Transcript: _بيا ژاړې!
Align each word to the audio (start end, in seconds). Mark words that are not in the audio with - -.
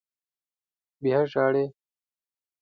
_بيا 1.01 1.19
ژاړې! 1.31 1.65